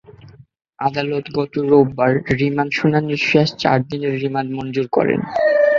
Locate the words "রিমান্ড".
2.39-2.71, 4.23-4.49